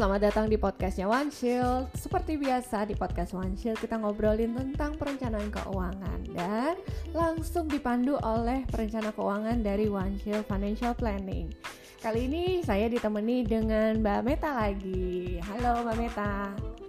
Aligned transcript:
selamat 0.00 0.32
datang 0.32 0.48
di 0.48 0.56
podcastnya 0.56 1.04
One 1.04 1.28
Shield. 1.28 1.92
Seperti 1.92 2.40
biasa 2.40 2.88
di 2.88 2.96
podcast 2.96 3.36
One 3.36 3.52
Shield 3.52 3.76
kita 3.76 4.00
ngobrolin 4.00 4.56
tentang 4.56 4.96
perencanaan 4.96 5.52
keuangan 5.52 6.24
dan 6.32 6.80
langsung 7.12 7.68
dipandu 7.68 8.16
oleh 8.24 8.64
perencana 8.72 9.12
keuangan 9.12 9.60
dari 9.60 9.92
One 9.92 10.16
Shield 10.24 10.48
Financial 10.48 10.96
Planning. 10.96 11.52
Kali 12.00 12.32
ini 12.32 12.64
saya 12.64 12.88
ditemani 12.88 13.44
dengan 13.44 14.00
Mbak 14.00 14.20
Meta 14.24 14.56
lagi. 14.56 15.36
Halo 15.44 15.84
Mbak 15.84 15.96
Meta. 16.00 16.32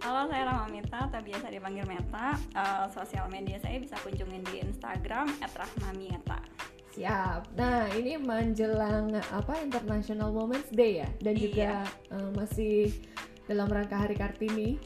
Halo, 0.08 0.32
saya 0.32 0.48
Rama 0.48 0.72
Meta, 0.72 1.00
atau 1.12 1.20
biasa 1.20 1.52
dipanggil 1.52 1.84
Meta. 1.84 2.40
Uh, 2.56 2.88
sosial 2.96 3.28
media 3.28 3.60
saya 3.60 3.76
bisa 3.76 4.00
kunjungin 4.08 4.40
di 4.48 4.64
Instagram 4.64 5.28
@rahmamieta. 5.52 6.40
Siap. 6.92 7.56
Nah, 7.56 7.88
ini 7.96 8.20
menjelang 8.20 9.16
apa 9.32 9.64
International 9.64 10.36
Women's 10.36 10.68
Day 10.76 11.00
ya 11.00 11.10
dan 11.24 11.36
juga 11.40 11.88
uh, 12.12 12.30
masih 12.36 12.92
dalam 13.52 13.68
rangka 13.68 14.00
Hari 14.00 14.16
Kartini 14.16 14.80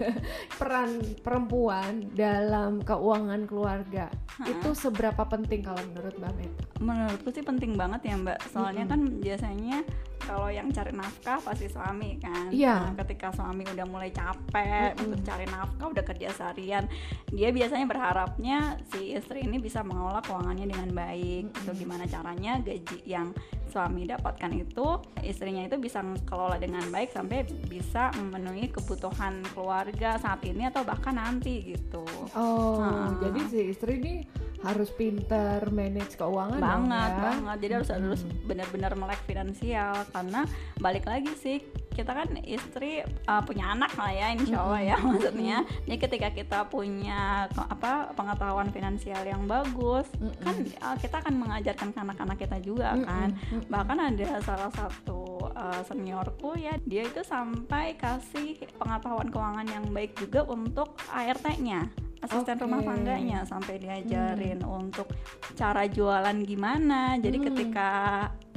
peran 0.62 1.02
perempuan 1.26 2.14
dalam 2.14 2.78
keuangan 2.86 3.50
keluarga 3.50 4.06
Ha-ha. 4.38 4.46
itu 4.46 4.70
seberapa 4.78 5.26
penting 5.26 5.66
kalau 5.66 5.82
menurut 5.90 6.14
Mbak 6.22 6.32
Meta? 6.38 6.62
Menurutku 6.78 7.28
sih 7.34 7.42
penting 7.42 7.74
banget 7.74 8.06
ya 8.06 8.14
Mbak. 8.14 8.38
Soalnya 8.54 8.86
kan 8.86 9.00
biasanya 9.18 9.82
kalau 10.22 10.48
yang 10.48 10.70
cari 10.70 10.94
nafkah 10.94 11.42
pasti 11.42 11.66
suami 11.66 12.16
kan. 12.22 12.48
Iya. 12.54 12.94
Nah, 12.94 12.94
ketika 13.02 13.34
suami 13.34 13.66
udah 13.66 13.86
mulai 13.90 14.14
capek 14.14 14.94
Mm-mm. 14.94 15.04
untuk 15.10 15.20
cari 15.26 15.46
nafkah, 15.50 15.86
udah 15.90 16.04
kerja 16.06 16.28
seharian, 16.30 16.86
dia 17.28 17.50
biasanya 17.50 17.86
berharapnya 17.90 18.78
si 18.94 19.18
istri 19.18 19.42
ini 19.42 19.58
bisa 19.58 19.82
mengelola 19.82 20.22
keuangannya 20.22 20.66
dengan 20.70 20.90
baik. 20.94 21.44
Itu 21.66 21.70
gimana 21.74 22.06
caranya 22.06 22.62
gaji 22.62 22.98
yang 23.02 23.34
suami 23.72 24.04
dapatkan 24.04 24.52
itu 24.52 24.86
istrinya 25.24 25.64
itu 25.64 25.80
bisa 25.80 26.04
mengelola 26.04 26.60
dengan 26.60 26.84
baik 26.92 27.08
sampai 27.08 27.48
bisa 27.66 28.11
memenuhi 28.18 28.68
kebutuhan 28.70 29.42
keluarga 29.56 30.20
saat 30.20 30.44
ini 30.44 30.68
atau 30.68 30.84
bahkan 30.84 31.16
nanti 31.16 31.74
gitu. 31.74 32.04
Oh, 32.36 32.80
Ha. 32.82 33.18
jadi 33.20 33.40
si 33.48 33.58
istri 33.72 33.98
ini 34.00 34.14
harus 34.62 34.94
pinter 34.94 35.58
manage 35.74 36.14
keuangan 36.14 36.62
dong 36.62 36.86
banget 36.86 37.10
ya? 37.10 37.22
banget 37.26 37.56
jadi 37.66 37.72
harus 37.82 37.90
harus 37.90 38.20
Mm-mm. 38.22 38.46
benar-benar 38.46 38.92
melek 38.94 39.20
finansial 39.26 39.94
karena 40.14 40.40
balik 40.78 41.04
lagi 41.10 41.34
sih 41.34 41.58
kita 41.92 42.14
kan 42.14 42.30
istri 42.46 43.02
uh, 43.02 43.42
punya 43.42 43.74
anak 43.74 43.92
lah 43.98 44.14
ya 44.14 44.26
insya 44.32 44.62
Allah 44.62 44.82
ya 44.94 44.96
maksudnya 45.06 45.66
jadi 45.84 45.98
ketika 45.98 46.28
kita 46.30 46.58
punya 46.70 47.50
apa 47.50 48.14
pengetahuan 48.14 48.70
finansial 48.70 49.20
yang 49.26 49.50
bagus 49.50 50.06
Mm-mm. 50.22 50.40
kan 50.46 50.56
uh, 50.78 50.96
kita 50.96 51.18
akan 51.18 51.34
mengajarkan 51.42 51.88
ke 51.90 51.98
anak-anak 51.98 52.38
kita 52.38 52.56
juga 52.62 52.94
kan 53.02 53.34
bahkan 53.66 53.98
ada 53.98 54.38
salah 54.46 54.70
satu 54.70 55.21
uh, 55.52 55.82
seniorku 55.84 56.56
ya 56.56 56.76
dia 56.82 57.04
itu 57.04 57.22
sampai 57.22 57.94
kasih 57.96 58.58
pengetahuan 58.76 59.28
keuangan 59.28 59.66
yang 59.68 59.84
baik 59.90 60.16
juga 60.18 60.44
untuk 60.44 60.96
ART-nya 61.08 61.88
asisten 62.22 62.54
rumah 62.54 62.78
Oke. 62.78 62.86
tangganya 62.86 63.42
sampai 63.42 63.82
diajarin 63.82 64.62
untuk 64.62 65.10
cara 65.58 65.90
jualan 65.90 66.38
gimana 66.46 67.18
jadi 67.18 67.34
Hmm. 67.42 67.46
ketika 67.50 67.90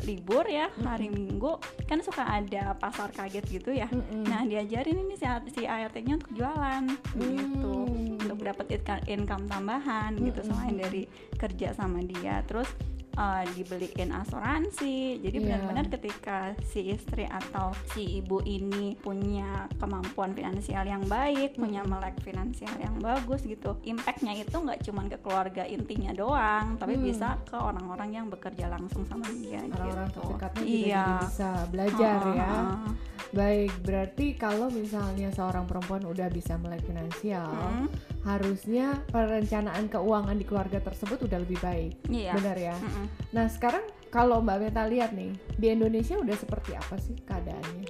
libur 0.05 0.45
ya 0.45 0.69
hari 0.85 1.09
minggu 1.09 1.57
kan 1.89 1.97
suka 2.05 2.29
ada 2.29 2.77
pasar 2.77 3.09
kaget 3.09 3.41
gitu 3.49 3.73
ya 3.73 3.89
Mm-mm. 3.89 4.29
nah 4.29 4.45
diajarin 4.45 5.01
ini 5.01 5.17
si, 5.17 5.25
si 5.49 5.66
ART-nya 5.66 6.21
untuk 6.21 6.33
jualan 6.38 6.83
gitu 7.17 7.73
Hmm. 7.89 8.21
untuk 8.21 8.39
dapat 8.45 8.66
income 9.09 9.49
tambahan 9.49 10.13
gitu 10.13 10.45
Mm-mm. 10.45 10.49
selain 10.53 10.75
dari 10.77 11.03
kerja 11.33 11.73
sama 11.73 12.05
dia 12.05 12.45
terus 12.45 12.69
uh, 13.16 13.44
dibeliin 13.49 14.11
asuransi 14.11 14.95
jadi 15.19 15.35
Iya. 15.35 15.44
benar-benar 15.45 15.85
ketika 15.89 16.38
si 16.63 16.89
istri 16.89 17.23
atau 17.23 17.72
si 17.89 18.19
ibu 18.19 18.39
ini 18.41 18.95
punya 18.95 19.67
kemampuan 19.75 20.31
finansial 20.31 20.83
yang 20.83 21.03
baik 21.03 21.55
punya 21.55 21.81
melek 21.83 22.16
finansial 22.19 22.72
yang 22.78 22.95
bagus 22.97 23.44
gitu 23.44 23.75
impactnya 23.84 24.38
itu 24.38 24.53
nggak 24.53 24.79
cuman 24.81 25.06
ke 25.07 25.17
keluarga 25.17 25.63
intinya 25.66 26.12
doang 26.12 26.75
tapi 26.75 26.95
Hmm. 26.95 27.03
bisa 27.03 27.28
ke 27.44 27.53
orang-orang 27.53 28.09
yang 28.13 28.28
bekerja 28.28 28.67
langsung 28.67 29.03
sama 29.03 29.28
dia 29.34 29.59
orang-orang 29.62 30.07
gitu 30.07 30.19
terdekatnya 30.22 30.62
juga 30.62 30.72
iya 30.88 31.06
bisa 31.22 31.50
belajar 31.68 32.18
Ha, 32.18 32.31
ya. 32.34 32.47
ha, 32.47 32.63
ha. 32.63 32.91
Baik, 33.31 33.72
berarti 33.81 34.36
kalau 34.36 34.69
misalnya 34.69 35.31
seorang 35.31 35.66
perempuan 35.66 36.06
udah 36.06 36.30
bisa 36.30 36.56
melek 36.56 36.86
finansial, 36.86 37.50
Hmm, 37.50 37.88
harusnya 38.22 39.02
perencanaan 39.09 39.88
keuangan 39.88 40.38
di 40.38 40.46
keluarga 40.46 40.80
tersebut 40.80 41.25
udah 41.25 41.40
lebih 41.41 41.58
baik. 41.59 41.94
iya 42.08 42.34
Benar 42.34 42.58
ya? 42.58 42.75
Mm-mm. 42.78 43.06
Nah, 43.34 43.46
sekarang 43.50 43.84
kalau 44.08 44.40
Mbak 44.40 44.58
Meta 44.62 44.84
lihat 44.86 45.12
nih, 45.12 45.34
di 45.58 45.68
Indonesia 45.68 46.16
udah 46.16 46.38
seperti 46.38 46.72
apa 46.78 46.96
sih 47.02 47.16
keadaannya? 47.25 47.86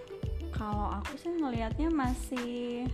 Kalau 0.50 0.88
aku 0.97 1.13
sih 1.19 1.31
ngelihatnya 1.35 1.91
masih 1.91 2.88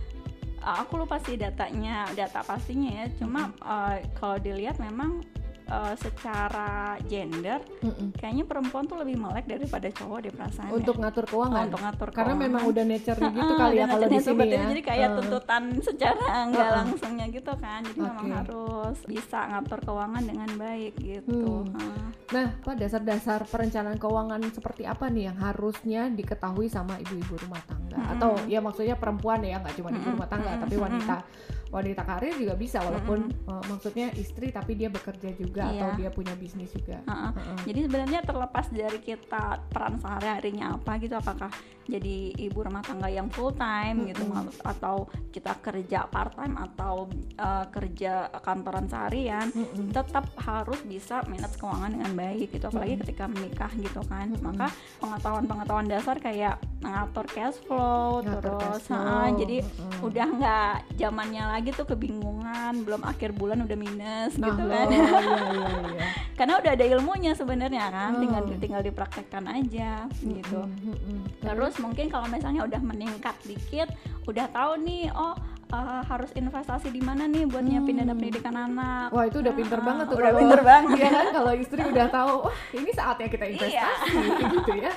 aku 0.60 0.98
lupa 0.98 1.18
sih 1.22 1.38
datanya, 1.38 2.06
data 2.12 2.42
pastinya 2.42 2.90
ya. 2.90 3.06
Cuma 3.16 3.54
uh, 3.62 3.96
kalau 4.18 4.36
dilihat 4.38 4.78
memang 4.78 5.22
uh, 5.72 5.94
secara 5.96 6.70
gender 7.08 7.64
Mm-mm. 7.80 8.12
kayaknya 8.14 8.44
perempuan 8.44 8.84
tuh 8.84 9.00
lebih 9.00 9.16
melek 9.16 9.48
daripada 9.48 9.88
cowok 9.88 10.20
di 10.20 10.30
perasaan 10.30 10.68
Untuk 10.70 11.00
ngatur 11.00 11.24
keuangan. 11.24 11.64
untuk 11.66 11.80
ngatur 11.80 12.08
Karena 12.12 12.34
keuangan. 12.36 12.44
memang 12.52 12.62
udah 12.68 12.84
nature 12.84 13.18
gitu 13.40 13.52
kali 13.56 13.74
ya 13.80 13.86
kalau 13.88 14.06
di 14.06 14.18
sini 14.20 14.46
ya. 14.46 14.62
Jadi 14.68 14.82
kayak 14.82 15.00
Heeh. 15.08 15.16
tuntutan 15.18 15.62
secara 15.80 16.26
nggak 16.52 16.60
Heeh. 16.68 16.76
langsungnya 16.76 17.26
gitu 17.32 17.52
kan. 17.56 17.80
Jadi 17.82 18.00
memang 18.00 18.26
Oke. 18.28 18.36
harus 18.36 18.98
bisa 19.08 19.38
ngatur 19.48 19.80
keuangan 19.82 20.22
dengan 20.22 20.50
baik 20.60 20.92
gitu. 21.00 21.64
Hmm. 21.64 21.74
Heeh. 21.80 22.06
Nah, 22.32 22.46
apa 22.64 22.72
dasar-dasar 22.72 23.44
perencanaan 23.44 24.00
keuangan 24.00 24.40
seperti 24.52 24.88
apa 24.88 25.12
nih 25.12 25.28
yang 25.32 25.36
harusnya 25.36 26.08
diketahui 26.08 26.68
sama 26.68 26.96
ibu-ibu 26.96 27.36
rumah 27.44 27.60
tangga? 27.64 27.96
Mm-mm. 27.96 28.12
Atau 28.16 28.30
ya 28.48 28.64
maksudnya 28.64 28.96
perempuan 28.96 29.44
ya, 29.44 29.60
nggak 29.60 29.76
cuma 29.76 29.92
ibu 29.92 30.00
Mm-mm, 30.00 30.14
rumah 30.16 30.28
tangga, 30.28 30.48
mm-mm, 30.52 30.62
tapi 30.64 30.76
wanita 30.80 31.16
wanita 31.72 32.04
karir 32.04 32.36
juga 32.36 32.52
bisa 32.52 32.84
walaupun 32.84 33.32
eh, 33.32 33.64
maksudnya 33.64 34.12
istri 34.12 34.52
tapi 34.52 34.76
dia 34.76 34.92
bekerja 34.92 35.32
juga 35.32 35.61
atau 35.64 35.88
Iya. 35.88 35.96
dia 35.96 36.10
punya 36.10 36.34
bisnis 36.34 36.70
juga. 36.70 36.98
Heeh. 37.02 37.30
Heeh. 37.32 37.56
Jadi 37.64 37.80
sebenarnya 37.82 38.20
terlepas 38.20 38.66
dari 38.68 38.98
kita 38.98 39.44
peran 39.66 39.96
sehari-harinya 39.96 40.74
apa 40.74 40.98
gitu 40.98 41.14
apakah 41.14 41.50
jadi 41.82 42.16
ibu 42.40 42.62
rumah 42.62 42.78
tangga 42.80 43.06
yang 43.06 43.26
full 43.26 43.50
time 43.50 44.06
gitu 44.06 44.22
Mm-mm. 44.22 44.54
atau 44.62 45.02
kita 45.28 45.58
kerja 45.58 46.06
part 46.06 46.30
time 46.32 46.54
atau 46.56 47.10
uh, 47.36 47.66
kerja 47.66 48.12
kantoran 48.38 48.86
seharian 48.86 49.50
Mm-mm. 49.50 49.90
tetap 49.90 50.30
harus 50.38 50.78
bisa 50.82 51.26
manage 51.26 51.58
keuangan 51.58 51.90
dengan 51.90 52.14
baik 52.14 52.54
gitu 52.54 52.70
apalagi 52.70 52.92
Mm-mm. 52.92 53.02
ketika 53.02 53.24
menikah 53.26 53.72
gitu 53.74 53.98
kan 54.04 54.30
Mm-mm. 54.30 54.46
maka 54.46 54.70
pengetahuan-pengetahuan 55.02 55.86
dasar 55.86 56.16
kayak 56.16 56.54
ngatur 56.80 57.26
cash 57.28 57.58
flow 57.60 58.22
Ngatur 58.22 58.38
terus 58.40 58.62
cash 58.78 58.86
flow, 58.88 59.26
jadi 59.36 59.56
heeh. 59.60 59.98
udah 60.00 60.26
nggak 60.32 60.72
zamannya 60.96 61.44
lagi 61.48 61.70
tuh 61.72 61.84
kebingungan 61.84 62.72
belum 62.80 63.02
akhir 63.02 63.34
bulan 63.34 63.58
udah 63.60 63.74
minus 63.76 64.32
Nah, 64.34 64.48
gitu 64.48 64.62
kan 64.64 64.86
iya, 64.86 65.02
iya, 65.50 65.68
iya. 65.92 66.06
karena 66.34 66.54
udah 66.58 66.72
ada 66.74 66.84
ilmunya 66.86 67.32
sebenarnya 67.32 67.86
kan 67.90 68.12
tinggal 68.18 68.42
Oh. 68.42 68.58
tinggal 68.58 68.82
dipraktekkan 68.82 69.44
aja 69.46 70.06
gitu 70.18 70.60
Mm-mm, 70.66 70.94
mm-mm. 70.94 71.18
terus 71.40 71.74
mungkin 71.78 72.10
kalau 72.10 72.26
misalnya 72.26 72.62
udah 72.62 72.80
meningkat 72.82 73.36
dikit 73.42 73.88
udah 74.26 74.46
tahu 74.50 74.78
nih 74.82 75.10
oh 75.12 75.34
eh, 75.72 76.02
harus 76.04 76.30
investasi 76.32 76.88
di 76.88 77.00
mana 77.00 77.24
nih 77.24 77.44
buat 77.44 77.60
nyiapin 77.60 77.96
dana 77.96 78.08
Hmm. 78.08 78.20
pendidikan 78.20 78.54
anak 78.54 79.08
Wah 79.08 79.24
itu 79.24 79.38
udah 79.38 79.52
pinter 79.52 79.78
Ah, 79.78 79.84
banget 79.84 80.04
tuh 80.04 80.14
udah 80.14 80.24
kalau- 80.26 80.40
pinter 80.40 80.60
banget. 80.62 80.90
Iya 80.94 81.08
kan 81.10 81.26
kalau 81.32 81.52
istri 81.54 81.80
udah 81.82 82.06
tahu 82.08 82.32
wah 82.42 82.56
ini 82.70 82.90
saatnya 82.90 83.26
kita 83.26 83.44
Iya. 83.44 83.52
investasi 83.52 84.16
gitu 84.52 84.72
ya. 84.78 84.92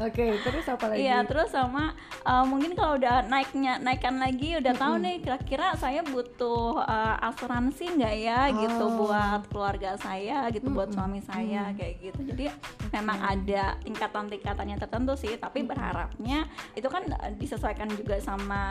Oke 0.00 0.24
terus 0.40 0.64
apa 0.66 0.84
lagi? 0.86 0.98
Iya, 1.00 1.18
terus 1.24 1.48
sama 1.48 1.84
eh, 2.20 2.44
mungkin 2.44 2.72
kalau 2.72 2.94
udah 2.94 3.16
naiknya 3.24 3.72
naikkan 3.78 4.16
lagi 4.16 4.56
udah 4.56 4.72
tahu 4.72 4.94
nih 4.98 5.16
kira-kira 5.18 5.74
saya 5.74 6.00
butuh 6.02 6.80
eh, 6.80 7.16
asuransi 7.24 7.84
nggak 7.92 8.14
ya 8.16 8.40
gitu 8.52 8.68
Oh. 8.82 8.96
buat 9.00 9.42
keluarga 9.46 9.96
saya 9.96 10.46
gitu 10.48 10.68
buat 10.68 10.88
Mm-mm. 10.88 10.96
suami 10.96 11.20
saya 11.20 11.72
kayak 11.72 11.94
gitu. 12.00 12.20
Jadi 12.24 12.46
memang 12.90 13.18
ada 13.18 13.74
tingkatan-tingkatannya 13.80 14.76
tertentu 14.78 15.14
sih, 15.16 15.34
tapi 15.36 15.62
berharapnya 15.62 16.46
itu 16.72 16.86
kan 16.86 17.02
disesuaikan 17.34 17.90
juga 17.90 18.16
sama 18.18 18.62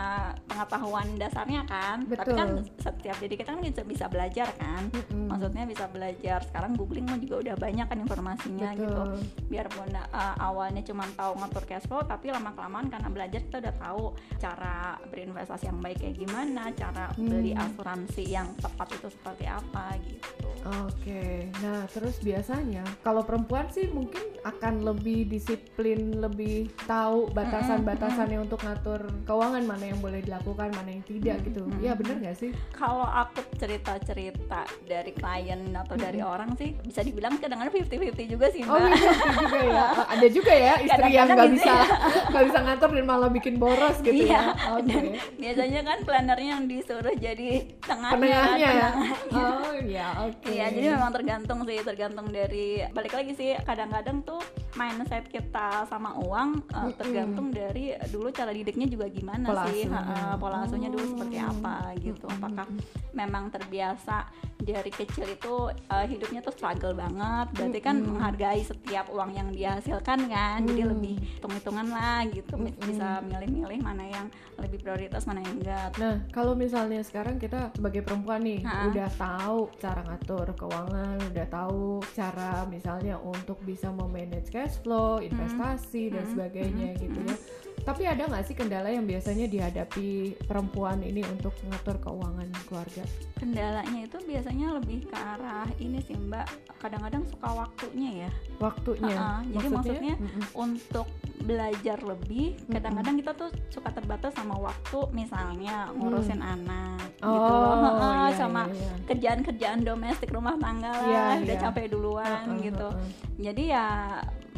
pengetahuan 0.45 1.07
dasarnya 1.49 1.63
kan. 1.65 1.97
Tapi 2.05 2.31
kan 2.37 2.47
Betul. 2.53 2.77
setiap 2.77 3.17
jadi 3.17 3.33
kita 3.33 3.49
kan 3.57 3.61
bisa 3.61 3.81
bisa 3.81 4.05
belajar 4.05 4.47
kan. 4.55 4.81
Mm-mm. 4.93 5.25
Maksudnya 5.33 5.63
bisa 5.65 5.85
belajar. 5.89 6.39
Sekarang 6.45 6.71
googling 6.77 7.05
mah 7.09 7.17
juga 7.17 7.35
udah 7.41 7.55
banyak 7.57 7.85
kan 7.89 7.97
informasinya 7.99 8.69
gitu 8.77 8.85
Betul. 8.85 9.09
biarpun 9.49 9.89
uh, 9.95 10.35
awalnya 10.37 10.81
cuma 10.85 11.09
tahu 11.17 11.33
ngatur 11.41 11.63
cash 11.65 11.85
flow 11.89 12.05
tapi 12.05 12.29
lama 12.29 12.53
kelamaan 12.53 12.87
karena 12.91 13.09
belajar 13.09 13.39
kita 13.41 13.57
udah 13.65 13.75
tahu 13.81 14.03
cara 14.37 14.75
berinvestasi 15.09 15.63
yang 15.73 15.79
baik 15.81 15.97
kayak 15.99 16.15
gimana 16.17 16.69
cara 16.77 17.09
beli 17.17 17.51
Hmm. 17.55 17.65
asuransi 17.65 18.23
yang 18.29 18.47
tepat 18.61 18.93
itu 18.93 19.09
seperti 19.09 19.45
apa 19.49 19.97
gitu 20.05 20.48
Oke, 20.61 21.23
nah 21.57 21.87
terus 21.87 22.19
biasanya 22.19 22.83
kalau 22.99 23.21
perempuan 23.21 23.67
sih 23.67 23.87
mungkin 23.87 24.19
akan 24.41 24.83
lebih 24.83 25.25
disiplin, 25.25 26.19
lebih 26.19 26.67
tahu 26.83 27.31
batasan-batasannya 27.31 28.39
untuk 28.39 28.59
ngatur 28.59 29.07
keuangan 29.23 29.63
mana 29.63 29.85
yang 29.85 29.99
boleh 29.99 30.19
dilakukan, 30.19 30.71
mana 30.73 30.89
yang 30.91 31.03
tidak 31.03 31.39
gitu. 31.43 31.63
Iya 31.79 31.95
bener 31.95 32.19
nggak 32.19 32.37
sih? 32.37 32.51
Kalau 32.71 33.03
aku 33.03 33.39
cerita-cerita 33.55 34.61
dari 34.83 35.11
klien 35.11 35.61
atau 35.71 35.95
dari 35.95 36.19
orang 36.19 36.51
sih 36.55 36.75
bisa 36.79 37.01
dibilang 37.01 37.39
kadang-kadang 37.39 37.71
50-50 37.79 38.27
juga 38.29 38.47
sih 38.49 38.61
Oh 38.63 38.75
mbak. 38.75 38.93
iya 38.93 39.11
juga 39.39 39.59
ya. 39.63 39.85
Ada 40.13 40.27
juga 40.27 40.53
ya 40.53 40.73
istri 40.77 41.09
yang 41.09 41.27
Kadang-kadang 41.27 41.29
nggak 41.29 41.47
gitu 41.47 41.55
bisa 41.55 41.73
nggak 42.31 42.43
bisa 42.45 42.59
ngatur 42.61 42.89
dan 42.91 43.05
malah 43.05 43.29
bikin 43.29 43.55
boros 43.55 43.97
gitu 44.01 44.27
Iya, 44.27 44.35
ya. 44.35 44.43
Oke. 44.75 44.85
dan 44.85 45.03
biasanya 45.35 45.79
kan 45.83 45.97
plannernya 46.03 46.49
yang 46.51 46.63
disuruh 46.65 47.15
jadi 47.15 47.49
tengahnya, 47.79 48.13
Penengahnya. 48.13 48.69
penengahnya. 48.69 48.89
Oh 49.31 49.73
iya 49.79 50.07
oke. 50.25 50.48
Iya, 50.49 50.65
jadi 50.73 50.87
memang 50.97 51.13
tergantung 51.13 51.59
sih, 51.69 51.79
tergantung 51.85 52.27
dari 52.33 52.81
balik 52.89 53.13
lagi 53.13 53.31
sih. 53.37 53.53
Kadang-kadang 53.61 54.25
tuh 54.25 54.41
mindset 54.77 55.25
kita 55.25 55.85
sama 55.85 56.13
uang 56.21 56.61
uh, 56.69 56.91
tergantung 56.93 57.49
dari 57.49 57.93
dulu 58.09 58.29
cara 58.29 58.53
didiknya 58.53 58.85
juga 58.85 59.07
gimana 59.07 59.49
Pola 59.49 59.65
sih, 59.69 59.85
asuhnya. 59.85 60.01
Ha-ha, 60.01 60.37
pola 60.37 60.57
asuhnya 60.65 60.89
dulu 60.89 61.01
Oh. 61.01 61.11
seperti 61.17 61.37
apa 61.39 61.75
gitu. 61.97 62.25
Apakah 62.29 62.67
memang 63.11 63.49
terbiasa 63.49 64.29
dari 64.59 64.91
kecil 64.91 65.25
itu 65.25 65.53
uh, 65.71 66.05
hidupnya 66.05 66.43
tuh 66.43 66.51
struggle 66.53 66.91
banget, 66.93 67.47
berarti 67.55 67.79
kan 67.79 67.95
menghargai 68.03 68.61
setiap 68.61 69.07
uang 69.09 69.31
yang 69.33 69.49
dihasilkan 69.49 70.27
kan, 70.29 70.59
jadi 70.67 70.83
lebih 70.85 71.15
hitung-hitungan 71.17 71.87
lah 71.89 72.27
gitu, 72.27 72.53
bisa 72.77 73.23
milih-milih 73.23 73.79
mana 73.81 74.03
yang 74.05 74.27
lebih 74.59 74.83
prioritas, 74.83 75.23
mana 75.25 75.41
yang 75.41 75.55
enggak. 75.63 75.89
Nah, 75.97 76.21
kalau 76.29 76.53
misalnya 76.53 76.99
sekarang 77.01 77.39
kita 77.39 77.71
sebagai 77.73 78.03
perempuan 78.03 78.43
nih 78.43 78.61
Ha. 78.61 78.91
udah 78.91 79.09
tahu 79.15 79.59
cara 79.79 80.01
ngatur 80.05 80.51
keuangan, 80.53 81.17
udah 81.31 81.47
tahu 81.49 82.03
cara 82.13 82.51
misalnya 82.67 83.15
untuk 83.17 83.57
bisa 83.63 83.89
memanage 83.89 84.51
cash 84.59 84.75
flow, 84.77 85.23
investasi 85.23 86.11
dan 86.11 86.23
Hmm. 86.25 86.31
sebagainya 86.35 86.87
Hmm. 86.89 86.99
gitu 86.99 87.19
ya. 87.23 87.37
Tapi 87.79 88.03
ada 88.03 88.27
nggak 88.27 88.43
sih 88.43 88.53
kendala 88.53 88.91
yang 88.91 89.07
biasanya 89.07 89.47
dihadapi 89.47 90.07
perempuan 90.43 90.99
ini 90.99 91.23
untuk 91.23 91.55
ngatur 91.63 91.95
keuangan 91.97 92.51
keluarga? 92.67 93.07
Kendalanya 93.33 94.03
itu 94.03 94.19
biasanya 94.19 94.75
lebih 94.75 95.07
ke 95.07 95.15
arah 95.15 95.63
ini 95.79 96.03
sih 96.03 96.13
Mbak, 96.13 96.47
kadang-kadang 96.77 97.23
suka 97.25 97.49
waktunya 97.55 98.27
ya. 98.27 98.31
Waktunya? 98.59 99.15
Ha-ha, 99.15 99.41
jadi 99.47 99.67
maksudnya 99.71 100.13
Mm-mm. 100.19 100.43
untuk 100.53 101.07
belajar 101.39 101.97
lebih 102.03 102.59
kadang-kadang 102.67 103.15
kita 103.15 103.31
tuh 103.31 103.49
suka 103.71 103.89
terbatas 103.89 104.35
sama 104.35 104.59
waktu 104.59 104.99
misalnya 105.15 105.87
ngurusin 105.89 106.43
anak 106.43 106.99
gitu 107.15 107.31
loh 107.55 107.73
Hmm. 107.73 107.85
Oh, 107.87 107.95
Ha-ha, 107.95 108.27
iya, 108.27 108.35
sama 108.35 108.61
iya, 108.67 108.75
iya. 108.75 108.91
kerjaan-kerjaan 109.07 109.79
domestik 109.81 110.29
rumah 110.29 110.59
tangga 110.59 110.91
lah 110.91 111.07
Iya, 111.31 111.47
udah 111.47 111.55
iya. 111.55 111.63
capek 111.63 111.85
duluan 111.87 112.43
Heeh, 112.45 112.63
gitu 112.69 112.87
heeh. 112.91 113.09
jadi 113.39 113.63
ya 113.71 113.85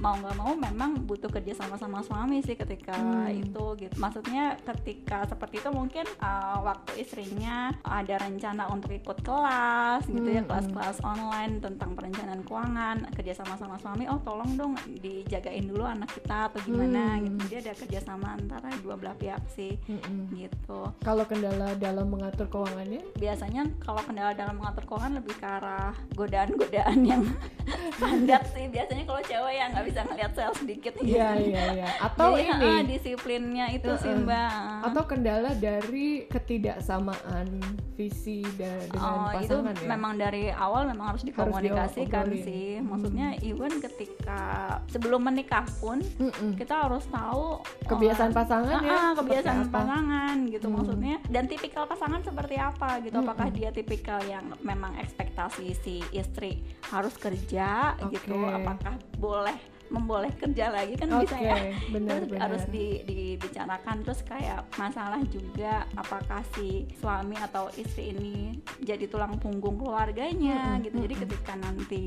mau 0.02 0.18
nggak 0.18 0.36
mau 0.36 0.52
memang 0.52 0.92
butuh 1.02 1.30
kerja 1.30 1.54
sama 1.56 1.78
sama 1.78 2.02
suami 2.02 2.42
sih 2.42 2.56
ketika 2.56 2.94
Hmm. 2.94 3.30
itu 3.30 3.66
gitu 3.78 3.94
maksudnya 3.96 4.44
ketika 4.60 5.24
seperti 5.24 5.58
itu 5.58 5.70
mungkin 5.70 6.04
uh, 6.18 6.58
waktu 6.60 7.00
istrinya 7.00 7.56
ada 7.82 8.18
rencana 8.18 8.66
untuk 8.68 8.90
ikut 8.92 9.22
kelas 9.22 10.04
gitu 10.06 10.26
ya 10.28 10.42
Hmm, 10.42 10.50
kelas-kelas 10.50 10.98
online 11.02 11.54
tentang 11.60 11.94
perencanaan 11.94 12.42
keuangan 12.42 12.98
kerja 13.12 13.34
sama 13.36 13.56
sama 13.56 13.78
suami 13.78 14.06
oh 14.06 14.18
tolong 14.20 14.56
dong 14.56 14.74
dijagain 14.98 15.64
dulu 15.64 15.86
anak 15.86 16.10
kita 16.12 16.50
atau 16.50 16.60
gimana 16.62 17.14
Hmm. 17.14 17.38
gitu 17.38 17.38
jadi 17.48 17.58
ada 17.62 17.74
kerjasama 17.78 18.28
antara 18.34 18.70
dua 18.80 18.96
belah 18.96 19.14
pihak 19.14 19.44
sih 19.48 19.78
Mm-mm. 19.84 20.34
gitu 20.34 20.90
Kalau 21.00 21.24
kendala 21.24 21.76
dalam 21.76 22.08
mengatur 22.08 22.48
keuangannya? 22.48 23.06
biasanya 23.16 23.70
kalau 23.80 24.02
kendala 24.02 24.34
dalam 24.34 24.56
mengatur 24.56 24.84
keuangan 24.84 25.14
lebih 25.16 25.36
ke 25.36 25.46
arah 25.46 25.94
godaan-godaan 26.12 27.00
yang 27.04 27.22
standar 27.96 28.42
sih 28.48 28.66
biasanya 28.68 29.04
kalau 29.04 29.22
cewek 29.22 29.54
yang 29.54 29.70
nggak 29.70 29.86
bisa 29.92 30.02
ngeliat 30.02 30.32
sel 30.32 30.52
sedikit 30.56 30.94
gitu. 30.96 31.12
Iya, 31.12 31.30
iya, 31.38 31.64
iya. 31.76 31.88
Atau 32.00 32.34
Jadi, 32.34 32.48
ini 32.48 32.70
ah, 32.70 32.82
disiplinnya 32.82 33.66
itu 33.70 33.92
sih 33.98 34.08
Heeh. 34.08 34.24
mbak 34.24 34.52
atau 34.82 35.04
kendala 35.06 35.52
dari 35.54 36.26
ketidaksamaan 36.26 37.48
visi 37.94 38.42
da- 38.56 38.88
dengan 38.88 39.14
Oh, 39.22 39.30
itu 39.36 39.52
pasangan 39.52 39.76
ya 39.76 39.88
memang 39.88 40.14
dari 40.16 40.44
awal 40.50 40.88
memang 40.88 41.12
harus 41.12 41.22
dikomunikasikan 41.22 42.26
diobrolin. 42.26 42.44
sih. 42.44 42.68
Hmm. 42.74 42.88
Maksudnya 42.90 43.28
even 43.42 43.74
ketika 43.78 44.42
sebelum 44.88 45.22
menikah 45.22 45.68
pun 45.78 46.00
Mm-mm. 46.18 46.56
kita 46.56 46.88
harus 46.88 47.06
tahu 47.06 47.60
kebiasaan 47.86 48.32
oh, 48.32 48.36
pasangan 48.36 48.80
ya 48.80 48.90
ah, 48.90 48.98
seperti 49.12 49.20
kebiasaan 49.20 49.60
apa? 49.60 49.70
pasangan 49.72 50.36
gitu 50.48 50.64
Hmm. 50.64 50.76
maksudnya 50.78 51.16
dan 51.28 51.44
tipikal 51.46 51.84
pasangan 51.84 52.22
seperti 52.22 52.56
apa 52.56 52.90
gitu 53.02 53.14
Hmm, 53.14 53.24
apakah 53.24 53.48
hmm. 53.48 53.58
dia 53.58 53.70
tipikal 53.70 54.20
yang 54.24 54.46
memang 54.62 54.96
ekspektasi 54.98 55.76
si 55.76 55.96
istri 56.12 56.62
harus 56.88 57.14
kerja 57.16 57.70
gitu 58.08 58.34
Oke. 58.34 58.56
apakah 58.56 58.94
boleh 59.16 59.58
memboleh 59.92 60.32
kerja 60.40 60.72
lagi 60.72 60.96
kan 60.96 61.12
Oke, 61.20 61.28
bisa 61.28 61.38
ya. 61.38 61.56
benar 61.92 62.24
terus 62.24 62.32
benar. 62.32 62.42
harus 62.48 62.64
di, 62.72 62.88
dibicarakan. 63.04 63.96
Terus 64.08 64.22
kayak 64.24 64.60
masalah 64.80 65.22
juga 65.28 65.84
apakah 66.00 66.42
si 66.56 66.88
suami 66.98 67.36
atau 67.36 67.68
istri 67.76 68.16
ini 68.16 68.56
jadi 68.80 69.12
tulang 69.12 69.36
punggung 69.38 69.76
keluarganya 69.76 70.80
Mm-mm, 70.80 70.86
gitu. 70.88 70.96
Jadi 71.04 71.16
ketika 71.28 71.54
nanti 71.60 72.06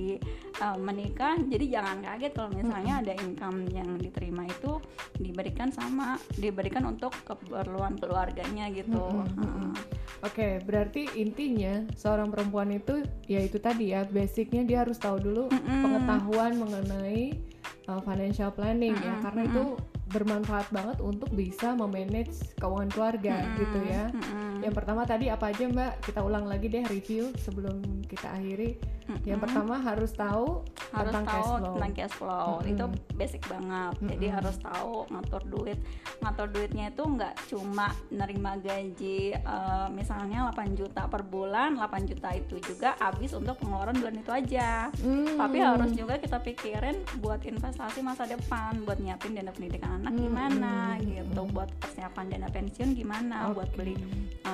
uh, 0.65 0.81
menikah 0.81 1.37
jadi 1.45 1.81
jangan 1.81 2.01
kaget 2.01 2.33
kalau 2.33 2.51
misalnya 2.51 3.05
ada 3.05 3.13
income 3.21 3.69
yang 3.69 4.01
diterima 4.01 4.49
itu 4.49 4.81
diberikan 5.21 5.69
sama 5.69 6.17
diberikan 6.41 6.89
untuk 6.89 7.13
keperluan 7.29 8.01
keluarganya 8.01 8.73
gitu. 8.73 8.97
Mm-mm, 8.97 9.37
mm-mm. 9.37 9.73
Oke, 10.25 10.57
berarti 10.65 11.21
intinya 11.21 11.85
seorang 12.01 12.33
perempuan 12.33 12.73
itu 12.73 13.05
ya 13.29 13.45
itu 13.45 13.61
tadi 13.61 13.93
ya 13.93 14.09
basicnya 14.09 14.65
dia 14.65 14.79
harus 14.81 14.97
tahu 14.97 15.21
dulu 15.21 15.53
Mm-mm. 15.53 15.81
pengetahuan 15.85 16.57
mengenai 16.57 17.37
uh, 17.89 18.01
financial 18.03 18.51
planning 18.53 18.95
ya 18.99 19.15
Mm-mm, 19.19 19.25
karena 19.25 19.43
itu 19.49 19.65
bermanfaat 20.05 20.69
banget 20.71 20.99
untuk 21.01 21.31
bisa 21.33 21.73
memanage 21.75 22.55
keuangan 22.61 22.91
keluarga 22.93 23.35
Mm-mm, 23.41 23.59
gitu 23.59 23.79
ya. 23.89 24.05
mm-mm. 24.13 24.54
Yang 24.65 24.75
pertama 24.75 25.05
tadi 25.05 25.29
apa 25.29 25.53
aja 25.53 25.65
Mbak? 25.69 25.93
Kita 26.03 26.21
ulang 26.21 26.49
lagi 26.49 26.67
deh 26.67 26.85
review 26.85 27.29
sebelum 27.37 27.77
kita 28.03 28.33
akhiri. 28.33 28.81
Yang 29.05 29.37
Mm-mm. 29.37 29.41
pertama 29.45 29.75
harus 29.79 30.17
tahu 30.17 30.65
harus 30.89 31.13
tentang 31.13 31.25
tahu 31.29 31.37
cash 31.37 31.45
flow. 31.53 31.75
tentang 31.77 31.93
cash 31.93 32.15
flow 32.17 32.49
Mm-mm. 32.57 32.71
itu 32.73 32.85
basic 33.13 33.43
banget 33.45 33.95
jadi 34.01 34.27
Mm-mm. 34.27 34.37
harus 34.41 34.57
tahu 34.57 34.93
ngatur 35.13 35.43
duit 35.45 35.79
ngatur 36.25 36.49
duitnya 36.49 36.85
itu 36.89 37.03
nggak 37.05 37.35
cuma 37.45 37.87
nerima 38.09 38.57
gaji 38.57 39.37
eh, 39.37 39.87
misalnya 39.93 40.49
8 40.49 40.73
juta 40.73 41.05
per 41.05 41.21
bulan 41.21 41.77
8 41.77 42.09
juta 42.09 42.33
itu 42.33 42.57
juga 42.65 42.97
habis 42.97 43.37
untuk 43.37 43.61
pengeluaran 43.61 43.93
bulan 43.93 44.17
itu 44.17 44.33
aja 44.33 44.89
Hmm. 44.97 45.37
tapi 45.37 45.61
harus 45.61 45.93
juga 45.93 46.17
kita 46.17 46.41
pikirin 46.41 46.97
buat 47.21 47.45
investasi 47.45 48.01
masa 48.01 48.25
depan 48.25 48.81
buat 48.83 48.97
nyiapin 48.97 49.37
dana 49.37 49.53
pendidikan 49.53 50.01
anak 50.01 50.13
Hmm, 50.15 50.23
gimana 50.23 50.75
hmm, 50.97 51.05
gitu 51.05 51.43
hmm. 51.43 51.53
buat 51.53 51.69
persiapan 51.77 52.25
dana 52.31 52.49
pensiun 52.49 52.97
gimana 52.97 53.53
buat 53.53 53.69
Oke. 53.69 53.85
beli 53.85 53.95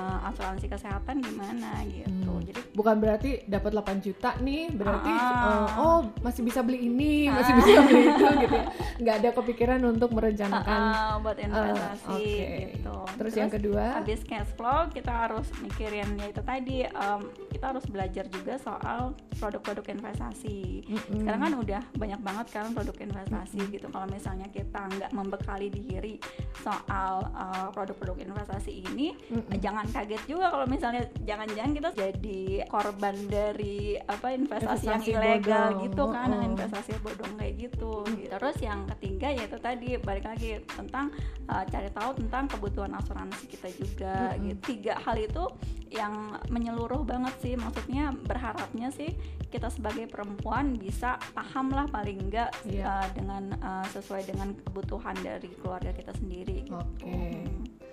eh, 0.01 0.27
asuransi 0.27 0.65
kesehatan 0.67 1.21
gimana 1.21 1.85
gitu 1.85 2.09
Hmm. 2.31 2.41
jadi 2.41 2.59
bukan 2.71 2.95
berarti 2.97 3.29
dapat 3.45 3.71
8 3.71 4.01
juta 4.01 4.33
nih 4.39 4.71
berarti 4.71 5.11
Ah. 5.11 5.45
uh, 5.45 5.67
oh 5.77 5.99
masih 6.19 6.41
bisa 6.41 6.59
beli 6.59 6.81
ini 6.83 7.29
masih 7.29 7.51
Ah. 7.51 7.57
bisa 7.59 7.71
beli 7.83 8.01
itu 8.07 8.25
gitu 8.39 8.55
ya 8.55 8.65
nggak 8.97 9.15
ada 9.15 9.29
kepikiran 9.31 9.81
untuk 9.85 10.09
merencanakan 10.11 10.79
Ah, 10.81 11.13
buat 11.17 11.37
investasi 11.37 12.09
oke. 12.09 12.57
gitu. 12.73 12.95
terus, 13.13 13.33
yang 13.35 13.51
kedua 13.51 13.83
habis 13.93 14.21
cash 14.23 14.49
flow 14.51 14.89
kita 14.89 15.11
harus 15.11 15.45
mikirin 15.59 16.07
ya 16.15 16.27
itu 16.27 16.41
tadi 16.41 16.77
em, 16.83 17.21
kita 17.51 17.65
harus 17.67 17.85
belajar 17.85 18.25
juga 18.27 18.57
soal 18.57 19.11
produk-produk 19.37 19.85
investasi. 19.91 20.85
Mm-mm. 20.87 21.19
Sekarang 21.19 21.41
kan 21.41 21.53
udah 21.55 21.81
banyak 21.93 22.19
banget 22.19 22.47
kan 22.51 22.71
produk 22.71 22.93
investasi 22.95 23.59
gitu. 23.69 23.85
Kalau 23.85 24.07
misalnya 24.07 24.47
kita 24.47 24.85
nggak 24.87 25.11
membekali 25.11 25.67
diri 25.67 26.17
soal 26.55 27.21
eh, 27.27 27.67
produk-produk 27.71 28.17
investasi 28.23 28.71
ini, 28.83 29.13
Mm-mm. 29.27 29.57
jangan 29.59 29.85
kaget 29.91 30.23
juga 30.25 30.47
kalau 30.47 30.65
misalnya 30.65 31.03
jangan-jangan 31.21 31.71
kita 31.71 31.89
jadi 31.91 32.41
korban 32.65 33.15
dari 33.27 33.95
apa 33.99 34.31
investasi, 34.31 34.87
yang 34.87 34.99
Investasi 34.99 35.11
ilegal 35.13 35.67
bodong. 35.69 35.83
gitu 35.85 36.03
kan, 36.07 36.27
Oh, 36.27 36.37
oh. 36.37 36.47
investasi 36.47 36.91
bodong 36.99 37.33
kayak 37.35 37.53
gitu. 37.59 37.91
Terus 38.07 38.57
yang 38.59 38.79
ketiga 38.89 39.27
yaitu 39.29 39.57
tadi 39.57 39.89
balik 39.97 40.25
lagi 40.25 40.49
tentang 40.65 41.11
uh, 41.45 41.63
cari 41.63 41.89
tahu 41.89 42.09
tentang 42.17 42.43
kebutuhan 42.47 42.91
asuransi 42.93 43.43
kita 43.45 43.69
juga 43.71 44.15
Mm-mm. 44.31 44.43
gitu. 44.47 44.61
Tiga 44.71 44.93
hal 44.97 45.15
itu 45.15 45.43
yang 45.91 46.13
menyeluruh 46.47 47.03
banget 47.03 47.35
sih 47.39 47.53
maksudnya 47.53 48.15
berharapnya 48.23 48.87
sih 48.89 49.11
kita 49.51 49.67
sebagai 49.67 50.07
perempuan 50.07 50.79
bisa 50.79 51.19
paham 51.35 51.67
lah 51.67 51.83
paling 51.85 52.15
enggak 52.21 52.47
Iya. 52.63 52.87
uh, 52.87 53.07
dengan 53.11 53.43
uh, 53.59 53.83
sesuai 53.91 54.23
dengan 54.23 54.55
kebutuhan 54.55 55.19
dari 55.19 55.51
keluarga 55.59 55.91
kita 55.91 56.15
sendiri 56.15 56.63
gitu. 56.63 56.79
Oke. 56.79 57.43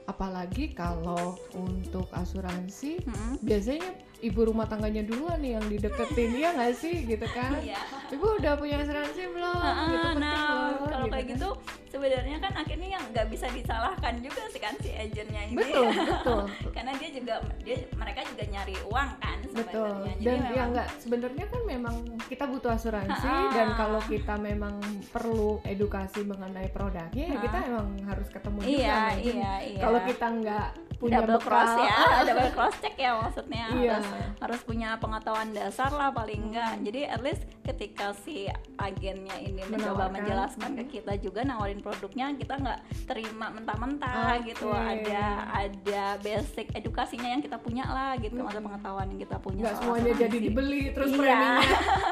Apalagi 0.08 0.72
kalau 0.72 1.36
untuk 1.52 2.08
asuransi 2.16 3.04
Mm-mm. 3.04 3.44
biasanya 3.44 3.92
ibu 4.20 4.40
rumah 4.44 4.64
tangganya 4.64 5.02
duluan 5.02 5.38
nih 5.38 5.54
yang 5.54 5.64
dideketin 5.64 6.30
ya 6.34 6.50
nggak 6.50 6.74
sih 6.74 7.06
gitu 7.06 7.26
kan 7.28 7.54
Iya. 7.56 7.78
ibu 8.10 8.26
udah 8.34 8.52
punya 8.54 8.76
asuransi 8.78 9.22
belum 9.28 9.54
Ah, 9.56 9.86
gitu 9.86 10.06
penting 10.08 10.18
nah 10.20 10.42
loh, 10.74 10.86
kalau 10.86 11.06
kayak 11.06 11.22
kan. 11.22 11.32
gitu 11.32 11.48
sebenarnya 11.88 12.36
kan 12.38 12.52
akhirnya 12.52 12.88
yang 12.90 13.04
nggak 13.08 13.26
bisa 13.28 13.46
disalahkan 13.48 14.14
juga 14.18 14.42
sih 14.48 14.58
kan 14.58 14.74
si 14.76 14.90
agentnya 14.90 15.42
ini 15.44 15.54
betul 15.56 15.86
betul 15.88 16.40
karena 16.74 16.92
dia 16.94 17.10
juga 17.12 17.34
dia 17.60 17.76
mereka 17.94 18.20
juga 18.26 18.44
nyari 18.44 18.74
uang 18.84 19.10
kan 19.16 19.38
betul 19.40 19.54
sebenarnya 19.86 20.12
Jadi 20.12 20.24
dan 20.24 20.34
ya 20.34 20.42
memang- 20.44 20.68
enggak 20.68 20.88
sebenarnya 20.98 21.44
kan 21.46 21.60
memang 21.64 21.94
kita 22.24 22.44
butuh 22.44 22.70
asuransi 22.72 23.22
Ha-ha. 23.24 23.54
dan 23.54 23.68
kalau 23.74 24.00
kita 24.02 24.34
memang 24.36 24.74
perlu 25.08 25.62
edukasi 25.64 26.20
mengenai 26.22 26.68
produknya 26.68 27.24
ya 27.24 27.32
Ha. 27.32 27.40
kita 27.40 27.58
emang 27.66 27.88
harus 28.04 28.28
ketemu 28.28 28.58
juga 28.60 28.74
iya 28.74 28.96
agent. 29.08 29.36
iya 29.36 29.54
iya 29.64 29.80
kalau 29.80 30.00
kita 30.02 30.26
nggak 30.34 30.68
punya 30.98 31.18
double 31.20 31.38
cross 31.38 31.72
bekal 31.72 31.86
ya 31.86 32.26
double 32.26 32.50
cross 32.56 32.74
check 32.76 32.96
ya 32.96 33.10
maksudnya 33.16 33.66
Iya. 33.70 33.92
harus 33.96 34.07
harus 34.38 34.60
punya 34.62 34.96
pengetahuan 34.96 35.50
dasar 35.50 35.90
lah 35.90 36.08
paling 36.08 36.50
enggak. 36.50 36.80
Jadi 36.82 37.00
at 37.04 37.20
least 37.20 37.42
ketika 37.62 38.16
si 38.18 38.48
agennya 38.76 39.36
ini 39.36 39.60
mencoba 39.62 40.08
Menawarkan. 40.08 40.12
menjelaskan 40.14 40.70
ke 40.76 40.84
kita 40.98 41.12
juga 41.18 41.42
nawarin 41.42 41.78
produknya 41.78 42.32
kita 42.32 42.56
nggak 42.56 42.80
terima 43.04 43.50
mentah-mentah 43.50 44.40
Oke. 44.40 44.50
gitu 44.50 44.72
ada 44.72 45.24
ada 45.50 46.02
basic 46.18 46.72
edukasinya 46.72 47.28
yang 47.28 47.40
kita 47.40 47.56
punya 47.56 47.84
lah 47.84 48.16
gitu. 48.16 48.40
Masa 48.40 48.58
pengetahuan 48.58 49.06
yang 49.08 49.20
kita 49.20 49.36
punya. 49.36 49.60
Nggak 49.64 49.76
semuanya 49.78 50.12
jadi 50.16 50.36
dibeli 50.38 50.82
terus 50.90 51.10
Iya. 51.12 51.60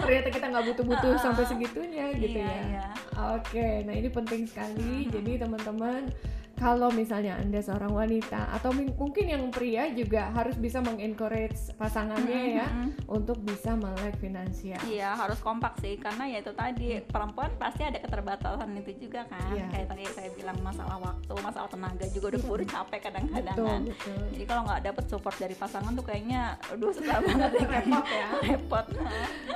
ternyata 0.01 0.29
kita 0.29 0.47
nggak 0.49 0.65
butuh-butuh 0.67 1.15
sampai 1.25 1.45
segitunya 1.45 2.07
gitu 2.15 2.37
Iya, 2.37 2.47
ya. 2.47 2.61
iya. 2.67 2.87
oke 3.35 3.67
nah 3.83 3.95
ini 3.95 4.09
penting 4.09 4.43
sekali. 4.45 5.09
Jadi 5.09 5.33
teman-teman 5.39 6.11
kalau 6.57 6.89
misalnya 6.89 7.37
anda 7.37 7.61
seorang 7.61 7.93
wanita 7.93 8.49
atau 8.57 8.73
mungkin 8.73 9.29
yang 9.29 9.45
pria 9.53 9.93
juga 9.93 10.33
harus 10.33 10.57
bisa 10.57 10.81
mengencourage 10.81 11.77
pasangannya 11.77 12.41
ya 12.57 12.69
untuk 13.07 13.37
bisa 13.45 13.77
melek 13.77 14.17
finansial. 14.17 14.81
Iya 14.89 15.13
harus 15.13 15.37
kompak 15.45 15.77
sih 15.85 16.01
karena 16.01 16.25
ya 16.27 16.41
itu 16.41 16.53
tadi 16.57 16.97
perempuan 17.05 17.53
pasti 17.61 17.85
ada 17.85 18.01
keterbatasan 18.01 18.73
itu 18.73 19.07
juga 19.07 19.29
kan. 19.29 19.53
Iya. 19.53 19.69
kayak 19.69 19.87
tadi 19.93 20.05
saya 20.17 20.29
bilang 20.33 20.57
masalah 20.65 20.97
waktu 20.97 21.33
masalah 21.45 21.69
tenaga 21.69 22.07
juga 22.09 22.27
udah 22.33 22.41
keburu 22.41 22.65
capek 22.65 23.01
kadang-kadang 23.13 23.57
betul 23.57 23.69
kan. 23.69 23.81
betul. 23.85 24.21
Jadi 24.33 24.45
kalau 24.49 24.63
nggak 24.65 24.81
dapet 24.83 25.05
support 25.13 25.37
dari 25.37 25.55
pasangan 25.55 25.93
tuh 25.93 26.05
kayaknya 26.09 26.41
aduh 26.73 26.91
susah 26.91 27.19
banget 27.21 27.51
ya 27.53 27.67
repot 27.77 28.07
ya. 28.09 28.29
Repot. 28.49 28.87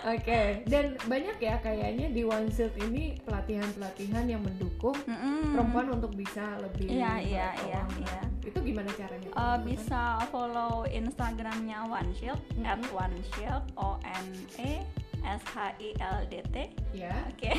Oke, 0.01 0.41
dan 0.69 0.85
banyak 1.09 1.37
ya 1.41 1.55
kayaknya 1.61 2.07
di 2.13 2.23
One 2.25 2.49
Shield 2.53 2.73
ini 2.81 3.17
pelatihan-pelatihan 3.25 4.25
yang 4.29 4.41
mendukung 4.45 4.97
Mm-mm. 5.05 5.57
perempuan 5.57 5.89
untuk 5.93 6.13
bisa 6.13 6.57
lebih 6.61 6.90
Iya, 6.91 7.11
melek 7.15 7.27
iya, 7.31 7.49
iya, 7.67 7.81
keuangan. 7.87 8.01
iya. 8.03 8.21
Itu 8.41 8.59
gimana 8.65 8.91
caranya? 8.97 9.29
Uh, 9.37 9.59
bisa 9.63 10.03
follow 10.35 10.75
instagramnya 10.91 11.79
One 11.87 12.11
Shield 12.19 12.41
at 12.67 12.81
One 12.91 13.19
Shield 13.33 13.65
O 13.79 13.97
N 14.03 14.27
E 14.59 14.83
S 15.21 15.43
H 15.53 15.77
I 15.77 15.93
L 16.01 16.25
D 16.33 16.41
T 16.49 16.57
Ya. 16.97 17.13
Oke, 17.31 17.53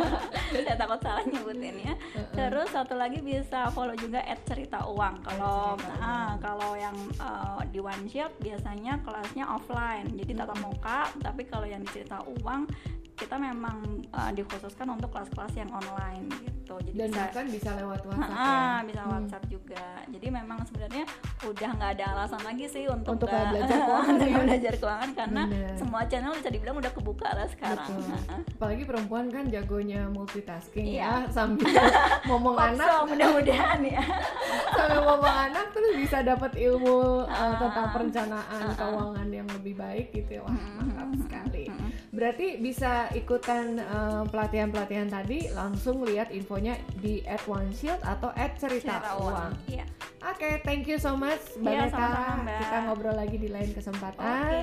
saya 0.66 0.76
takut 0.76 1.00
salah 1.00 1.24
nyebutinnya. 1.24 1.96
Terus 2.36 2.68
satu 2.68 2.98
lagi 2.98 3.22
bisa 3.24 3.72
follow 3.72 3.96
juga 3.96 4.20
at 4.20 4.42
cerita 4.44 4.84
uang. 4.84 5.24
Kalau 5.24 5.78
ah, 6.02 6.36
kalau 6.42 6.76
yang 6.76 6.92
uh, 7.22 7.62
di 7.72 7.80
One 7.80 8.04
Shot 8.10 8.34
biasanya 8.44 9.00
kelasnya 9.06 9.48
offline, 9.48 10.12
jadi 10.18 10.44
tatap 10.44 10.58
muka. 10.60 11.08
Tapi 11.22 11.48
kalau 11.48 11.64
yang 11.64 11.80
di 11.80 11.88
cerita 11.96 12.20
uang 12.42 12.68
kita 13.14 13.36
memang 13.36 13.78
uh, 14.10 14.30
dikhususkan 14.30 14.86
untuk 14.88 15.06
kelas-kelas 15.08 15.54
yang 15.54 15.70
online 15.70 16.26
gitu. 16.40 16.74
Jadi 16.82 16.96
Dan 16.96 17.08
bisa 17.08 17.20
bahkan 17.20 17.44
bisa 17.46 17.70
lewat 17.74 18.00
WhatsApp 18.02 18.34
ya. 18.34 18.82
bisa 18.82 19.00
Hmm. 19.00 19.12
WhatsApp 19.12 19.44
juga. 19.46 19.84
Jadi 20.06 20.26
memang 20.28 20.58
sebenarnya 20.64 21.04
udah 21.42 21.70
nggak 21.72 21.90
ada 21.92 22.04
alasan 22.12 22.42
lagi 22.42 22.66
sih 22.66 22.84
untuk, 22.86 23.14
Untuk 23.14 23.28
nggak- 23.28 23.50
belajar 23.50 23.78
keuangan 23.84 24.12
untuk 24.12 24.26
ya. 24.26 24.38
belajar 24.40 24.72
keuangan 24.74 25.10
karena 25.14 25.42
Bener. 25.46 25.74
semua 25.76 26.00
channel 26.04 26.32
bisa 26.34 26.50
dibilang 26.50 26.76
udah 26.76 26.92
kebuka 26.92 27.28
lah 27.28 27.46
sekarang. 27.46 27.86
Betul. 27.86 28.34
Apalagi 28.50 28.82
perempuan 28.84 29.24
kan 29.28 29.44
jagonya 29.46 30.00
multitasking 30.08 30.86
Iya. 30.88 31.04
ya 31.22 31.30
sambil 31.30 31.70
ngomong 32.28 32.56
anak 32.56 32.88
so, 32.88 33.06
mudah-mudahan 33.06 33.80
ya. 33.84 34.02
sambil 34.74 35.00
ngomong 35.02 35.34
anak 35.44 35.66
terus 35.70 35.92
bisa 35.94 36.18
dapat 36.20 36.50
ilmu 36.56 36.98
uh, 37.22 37.54
tentang 37.56 37.86
perencanaan 37.90 38.60
keuangan 38.74 39.28
yang 39.28 39.46
lebih 39.52 39.74
baik 39.76 40.10
gitu 40.10 40.30
ya. 40.32 40.42
Wah, 40.42 40.50
mantap 40.74 41.08
sekali. 41.20 41.70
Berarti 42.14 42.62
bisa 42.62 43.10
ikutan 43.10 43.82
uh, 43.82 44.22
pelatihan-pelatihan 44.30 45.10
tadi 45.10 45.50
langsung 45.50 46.06
lihat 46.06 46.30
infonya 46.30 46.78
di 47.02 47.26
at 47.26 47.42
One 47.44 47.74
Shield 47.74 47.98
atau 48.00 48.30
at 48.32 48.54
cerita, 48.54 49.02
Cerita 49.02 49.18
uang. 49.18 49.34
uang. 49.34 49.52
Iya. 49.66 49.84
Oke, 50.24 50.62
thank 50.62 50.86
you 50.86 50.96
so 50.96 51.18
much 51.18 51.42
Mbak 51.58 51.68
Iya, 51.68 51.82
Neta. 51.84 51.92
sama-sama, 51.92 52.32
Mbak. 52.40 52.58
Kita 52.62 52.76
ngobrol 52.86 53.16
lagi 53.18 53.36
di 53.36 53.48
lain 53.50 53.70
kesempatan. 53.74 54.62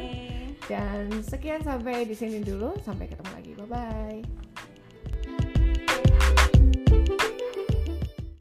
Dan 0.66 1.06
sekian 1.22 1.62
sampai 1.62 2.08
di 2.08 2.16
sini 2.16 2.40
dulu. 2.40 2.72
Sampai 2.82 3.12
ketemu 3.12 3.32
lagi. 3.36 3.52
Bye 3.54 3.68
bye. 3.68 4.71